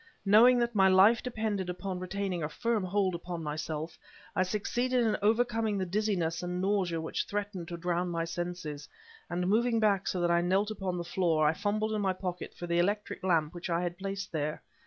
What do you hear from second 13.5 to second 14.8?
which I had placed there.